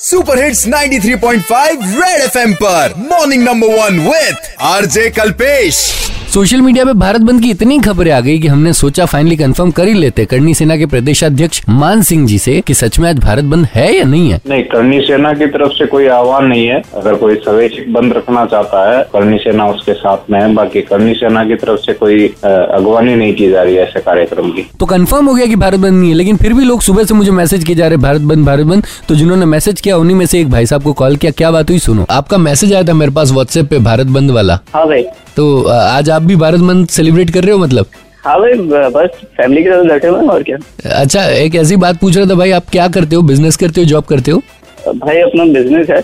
Super 0.00 0.42
hits 0.44 0.66
93.5 0.68 1.80
red 1.94 2.20
FM 2.22 2.52
पर। 2.54 2.92
Morning 2.98 3.42
number 3.42 3.68
one 3.68 3.98
with 4.00 4.50
RJ 4.60 5.08
Kalpesh 5.10 5.80
social 6.34 6.60
media 6.60 6.84
पे 6.84 6.92
भारत 6.92 7.20
बंद 7.20 7.40
की 7.42 7.50
इतनी 7.50 7.78
खबरें 7.80 8.10
आ 8.12 8.18
गई 8.20 8.38
कि 8.38 8.48
हमने 8.48 8.72
सोचा 8.72 9.04
फाइनली 9.06 9.36
कंफर्म 9.36 9.70
कर 9.70 9.86
ही 9.88 9.92
लेते। 9.94 10.24
करनी 10.24 10.54
सेना 10.54 10.76
के 10.76 10.86
प्रदेश 10.86 11.22
अध्यक्ष 11.24 11.60
मान 11.68 12.02
सिंह 12.02 12.26
जी 12.26 12.38
से 12.38 12.60
कि 12.60 12.74
सच 12.74 12.98
में 12.98 13.08
आज 13.08 13.18
भारत 13.18 13.44
बंद 13.44 13.66
है 13.74 13.86
या 13.96 14.02
नहीं 14.04 14.30
है? 14.30 14.40
नहीं 14.48 14.62
करनी 14.64 15.00
सेना 15.00 15.32
की 15.34 15.46
तरफ़ 15.46 15.72
से 15.72 15.86
कोई 15.86 16.06
आह्वान 16.08 16.46
नहीं 16.46 16.66
है। 16.66 16.80
अगर 16.94 17.14
कोई 17.14 17.34
स्वैच्छिक 17.36 17.92
बंद 17.92 18.12
रखना 18.12 18.44
चाहता 18.46 18.82
है 18.90 19.02
करनी 19.12 19.38
सेना 19.38 19.66
उसके 19.66 19.92
साथ 19.92 20.30
में 20.30 20.40
है। 20.40 20.52
बाकी 20.54 20.80
करनी 20.82 21.14
सेना 21.14 21.44
की 21.44 21.54
तरफ़ 21.54 21.80
से 21.80 21.92
कोई 21.94 22.26
अगवानी 22.44 23.14
नहीं 23.14 23.34
की 23.34 23.50
जा 23.50 23.62
रही 23.62 23.74
है 23.74 23.82
ऐसे 23.82 24.00
कार्यक्रम 24.00 24.50
की। 24.50 24.66
तो 24.80 24.86
कंफर्म 24.86 25.26
हो 25.26 25.34
गया 25.34 25.46
कि 25.46 25.56
भारत 25.56 25.80
बंद 25.80 26.00
नहीं 26.00 26.10
है 26.10 26.16
लेकिन 26.16 26.36
फिर 26.36 26.54
भी 26.54 26.64
लोग 26.64 26.82
सुबह 26.82 27.04
से 27.04 27.14
मुझे 27.14 27.30
मैसेज 27.30 27.64
किए 27.64 27.76
जा 27.76 27.88
रहे 27.88 27.96
भारत 27.98 28.20
बंद 28.22 28.46
भारत 28.46 28.66
बंद। 28.66 28.86
तो 29.08 29.14
जिन्होंने 29.14 29.46
मैसेज 29.46 29.80
किया 29.80 29.96
उन्हीं 29.96 30.16
में 30.16 30.26
से 30.26 30.40
एक 30.40 30.50
भाई 30.50 30.66
साहब 30.66 30.82
को 30.82 30.92
कॉल 30.92 31.16
किया। 31.16 31.32
क्या 31.32 31.50
बात 31.50 31.70
हुई 31.70 31.78
सुनो। 31.78 32.06
आपका 32.10 32.38
मैसेज 32.38 32.74
आया 32.74 32.82
था 32.82 32.94
मेरे 32.94 33.12
पास 33.12 33.30
व्हाट्सएप 33.30 33.70
पे 33.70 33.78
भारत 33.88 34.06
बंद 34.08 34.30
वाला। 34.30 34.58
हाँ 34.74 34.86
भाई। 34.86 35.04
तो 35.38 35.62
आज 35.70 36.10
आप 36.10 36.22
भी 36.22 36.36
भारत 36.36 36.60
मंथ 36.60 36.86
सेलिब्रेट 36.86 37.30
कर 37.30 37.44
रहे 37.44 37.52
हो 37.52 37.58
मतलब? 37.58 37.86
हाँ 38.24 38.38
भाई 38.40 38.52
बस 38.90 39.10
फैमिली 39.36 39.62
के 39.64 39.70
साथ 39.70 39.84
बैठे 39.88 40.08
हुए 40.08 40.26
और 40.28 40.42
क्या? 40.42 40.56
अच्छा 41.00 41.24
एक 41.24 41.54
ऐसी 41.54 41.76
बात 41.84 41.98
पूछ 42.00 42.16
रहा 42.16 42.26
था 42.30 42.34
भाई 42.34 42.50
आप 42.50 42.68
क्या 42.72 42.88
करते 42.96 43.16
हो? 43.16 43.22
बिज़नेस 43.22 43.56
करते 43.56 43.80
हो? 43.80 43.86
जॉब 43.86 44.04
करते 44.04 44.30
हो? 44.30 44.42
भाई 44.96 45.20
अपना 45.20 45.44
बिज़नेस 45.52 45.90
है 45.90 46.00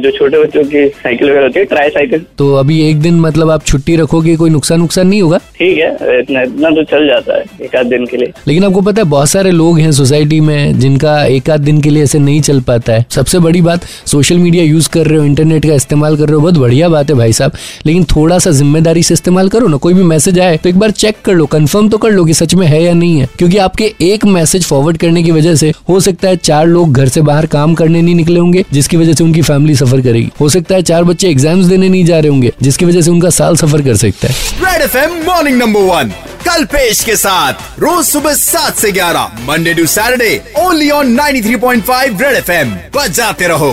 जो 0.00 0.10
छोटे 0.10 0.38
बच्चों 0.38 0.62
की 0.64 0.86
साइकिल 0.88 1.30
वगैरह 1.30 1.42
होती 1.42 1.58
है 1.58 1.64
ट्राई 1.66 1.88
साइकिल 1.90 2.24
तो 2.38 2.52
अभी 2.56 2.80
एक 2.88 3.00
दिन 3.00 3.20
मतलब 3.20 3.50
आप 3.50 3.64
छुट्टी 3.64 3.96
रखोगे 3.96 4.36
कोई 4.36 4.50
नुकसान 4.50 4.80
नुकसान 4.80 5.06
नहीं 5.06 5.22
होगा? 5.22 5.38
ठीक 5.58 5.78
है 5.78 6.18
इतना 6.20 6.42
इतना 6.42 6.70
तो 6.70 6.82
चल 6.86 7.06
जाता 7.06 7.36
है 7.36 7.44
एक 7.62 7.76
आध 7.76 7.86
दिन 7.86 8.06
के 8.06 8.16
लिए। 8.16 8.32
लेकिन 8.48 8.64
आपको 8.64 8.80
पता 8.80 9.02
है 9.02 9.08
बहुत 9.10 9.28
सारे 9.28 9.50
लोग 9.50 9.78
हैं 9.80 9.92
सोसाइटी 9.92 10.40
में 10.40 10.78
जिनका 10.80 11.24
एक 11.26 11.50
आध 11.50 11.60
दिन 11.60 11.80
के 11.80 11.90
लिए 11.90 12.02
ऐसे 12.02 12.18
नहीं 12.18 12.40
चल 12.40 12.60
पाता 12.60 12.92
है। 12.92 13.06
सबसे 13.10 13.38
बड़ी 13.38 13.60
बात 13.62 13.84
सोशल 14.06 14.38
मीडिया 14.38 14.64
यूज़ 14.64 14.88
कर 14.90 15.06
रहे 15.06 15.18
हो 15.18 15.24
इंटरनेट 15.24 15.66
का 15.66 15.74
इस्तेमाल 15.74 16.16
कर 16.16 16.24
रहे 16.24 16.34
हो 16.34 16.40
बहुत 16.40 16.58
बढ़िया 16.58 16.88
बात 16.88 17.10
है 17.10 17.16
भाई 17.16 17.32
साहब। 17.32 17.52
लेकिन 17.86 18.04
थोड़ा 18.16 18.38
सा 18.38 18.50
ज़िम्मेदारी 18.52 19.02
से 19.02 19.14
इस्तेमाल 19.14 19.48
करो 19.48 19.68
ना 19.68 19.76
कोई 19.76 19.94
भी 19.94 20.02
मैसेज 20.04 20.40
आए 20.40 20.56
तो 20.56 20.68
एक 20.68 20.78
बार 20.78 20.90
चेक 20.92 21.16
कर 21.24 21.34
लो 21.34 21.46
कंफर्म 21.48 21.88
तो 21.88 21.98
कर 21.98 22.10
लो 22.10 22.24
कि 22.24 22.34
सच 22.34 22.54
में 22.54 22.66
है 22.66 22.82
या 22.82 22.92
नहीं 22.94 23.18
है। 23.20 23.28
क्योंकि 23.38 23.58
आपके 23.58 23.92
एक 24.02 24.24
मैसेज 24.26 24.66
फॉरवर्ड 24.66 24.96
करने 24.96 25.22
की 25.22 25.30
वजह 25.30 25.54
से 25.54 25.72
हो 25.88 25.98
सकता 26.00 26.28
है 26.28 26.36
चार 26.38 26.66
लोग 26.66 26.92
घर 26.92 27.08
से 27.08 27.20
बाहर 27.22 27.46
काम 27.48 27.74
करने 27.74 28.02
नहीं 28.02 28.14
निकले 28.26 28.40
होंगे, 28.40 28.64
जिसकी 28.72 28.96
वजह 28.96 29.12
से 29.12 29.24
उनकी 29.24 29.42
फैमिली 29.42 29.74
सफ़र 29.76 30.00
करेगी। 30.00 30.30
हो 30.40 30.48
सकता 30.48 30.74
है 30.74 30.82
चार 30.82 31.04
बच्चे 31.04 31.28
एग्ज़ाम 31.28 31.64
देने 31.64 31.88
नहीं 31.88 32.04
जा 32.04 32.18
रहे 32.18 32.28
होंगे, 32.28 32.52
जिसकी 32.62 32.84
वजह 32.84 33.02
से 33.02 33.10
उनका 33.10 33.30
साल 33.30 33.56
सफ़र 33.56 33.82
कर 33.82 33.96
सकता 33.96 34.28
है। 34.28 34.34
Red 34.64 34.82
FM 34.82 35.24
morning 35.26 35.58
number 35.58 35.80
one 35.86 36.12
Kalpesh 36.64 37.04
के 37.04 37.16
साथ, 37.16 37.80
रोज 37.80 38.04
सुबह 38.06 38.34
सात 38.34 38.76
से 38.76 38.92
ग्यारह 38.92 39.44
Monday 39.48 39.74
to 39.74 39.86
Saturday 39.88 40.40
only 40.58 40.90
on 40.90 41.12
93.5 41.14 42.22
red 42.22 42.36
FM 42.36 42.74
बजाते 42.96 43.48
रहो। 43.48 43.72